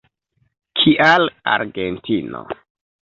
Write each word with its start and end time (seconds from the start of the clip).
Kial 0.79 1.29
Argentino? 1.57 2.43